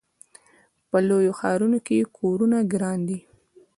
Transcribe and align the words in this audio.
په 0.89 0.97
لویو 1.07 1.37
ښارونو 1.39 1.79
کې 1.85 2.09
کورونه 2.17 2.57
ګران 2.73 2.99
دي. 3.09 3.19